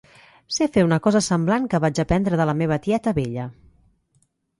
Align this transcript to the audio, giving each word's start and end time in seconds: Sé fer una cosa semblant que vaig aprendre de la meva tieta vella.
Sé 0.55 0.67
fer 0.77 0.85
una 0.85 0.97
cosa 1.07 1.19
semblant 1.25 1.67
que 1.73 1.79
vaig 1.83 2.01
aprendre 2.03 2.39
de 2.41 2.47
la 2.51 2.57
meva 2.63 2.79
tieta 2.87 3.15
vella. 3.19 3.45